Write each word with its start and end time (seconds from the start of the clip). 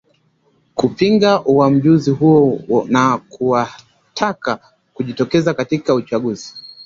kupinga 0.75 1.43
uwamjuzi 1.45 2.11
huo 2.11 2.85
na 2.89 3.17
kuwataka 3.17 4.59
kujitokeza 4.93 5.53
katika 5.53 5.93
uchaguzi 5.93 6.53